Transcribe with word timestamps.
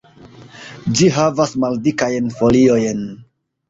Ĝi 0.95 1.11
havas 1.19 1.55
maldikajn 1.67 2.37
foliojn. 2.43 3.03